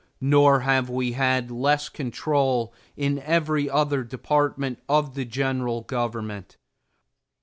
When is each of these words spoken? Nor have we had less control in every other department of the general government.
Nor 0.19 0.61
have 0.61 0.89
we 0.89 1.11
had 1.11 1.51
less 1.51 1.87
control 1.87 2.73
in 2.97 3.19
every 3.19 3.69
other 3.69 4.03
department 4.03 4.81
of 4.89 5.13
the 5.13 5.25
general 5.25 5.81
government. 5.81 6.57